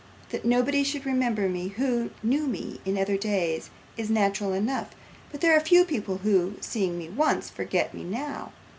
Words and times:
That 0.31 0.43
nobody 0.43 0.83
should 0.83 1.05
remember 1.05 1.47
me 1.47 1.67
who 1.77 2.09
knew 2.23 2.47
me 2.47 2.81
in 2.85 2.97
other 2.97 3.17
days, 3.17 3.69
is 3.97 4.09
natural 4.09 4.51
enough; 4.51 4.95
but 5.31 5.41
there 5.41 5.55
are 5.55 5.59
few 5.59 5.85
people 5.85 6.17
who, 6.23 6.55
seeing 6.59 6.97
me 6.97 7.07
once, 7.07 7.51
forget 7.51 7.93
me 7.93 8.03
NOW. 8.03 8.51